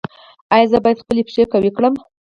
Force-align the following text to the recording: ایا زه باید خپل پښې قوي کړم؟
ایا 0.53 0.65
زه 0.71 0.77
باید 0.83 1.01
خپل 1.03 1.17
پښې 1.27 1.43
قوي 1.53 1.71
کړم؟ 1.77 1.93